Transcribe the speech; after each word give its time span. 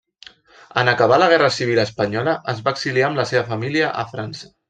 En 0.83 0.87
acabar 0.93 1.19
la 1.23 1.27
guerra 1.33 1.49
civil 1.57 1.81
espanyola 1.83 2.35
es 2.55 2.63
va 2.69 2.75
exiliar 2.77 3.09
amb 3.11 3.23
la 3.23 3.29
seva 3.35 3.47
família 3.53 3.93
a 4.05 4.09
França. 4.17 4.53